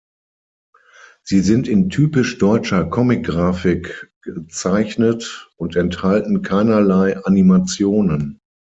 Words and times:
Sie 1.23 1.41
sind 1.41 1.67
in 1.67 1.91
„typisch 1.91 2.39
deutscher“ 2.39 2.85
Comic-Grafik 2.89 4.09
gezeichnet 4.23 5.51
und 5.57 5.75
enthalten 5.75 6.41
keinerlei 6.41 7.17
Animationen. 7.17 8.39